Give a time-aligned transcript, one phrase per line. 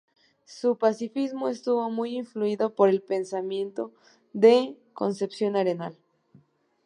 [0.47, 3.91] Su pacifismo estuvo muy influido por el pensamiento
[4.33, 5.95] de Concepción Arenal.